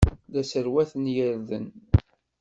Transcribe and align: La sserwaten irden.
La 0.33 0.41
sserwaten 0.43 1.05
irden. 1.13 1.65